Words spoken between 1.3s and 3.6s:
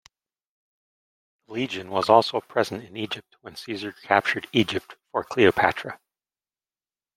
The legion was also present in Egypt, when